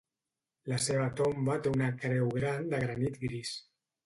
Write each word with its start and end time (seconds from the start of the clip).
La 0.71 0.79
seva 0.85 1.09
tomba 1.19 1.57
té 1.67 1.75
una 1.75 1.91
creu 2.05 2.33
gran 2.39 2.67
de 2.73 2.81
granit 2.87 3.21
gris. 3.27 3.55